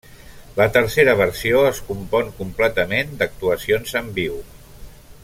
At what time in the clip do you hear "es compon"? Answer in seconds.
1.73-2.33